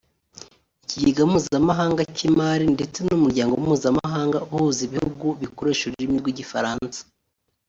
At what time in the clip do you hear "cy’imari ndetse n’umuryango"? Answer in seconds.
2.15-3.53